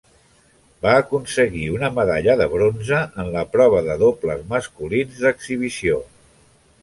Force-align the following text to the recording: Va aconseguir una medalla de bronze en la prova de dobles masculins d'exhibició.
Va 0.85 0.93
aconseguir 1.01 1.65
una 1.73 1.89
medalla 1.97 2.35
de 2.39 2.47
bronze 2.53 3.01
en 3.23 3.29
la 3.35 3.45
prova 3.57 3.83
de 3.89 3.99
dobles 4.07 4.41
masculins 4.55 5.21
d'exhibició. 5.27 6.01